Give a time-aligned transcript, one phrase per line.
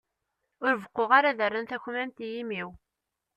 [0.65, 2.69] Ur beqquɣ ara ad rren takmamt i yimi-w.